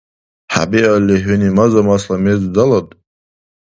ХӀебиалли, 0.53 1.15
хӀуни 1.23 1.49
маза-масла 1.57 2.17
мез 2.23 2.41
далад? 2.55 2.87